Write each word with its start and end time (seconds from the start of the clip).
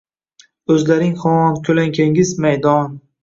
O`zlaring 0.75 1.11
Xon 1.25 1.61
ko`lankangiz 1.69 2.31
maydon 2.47 2.99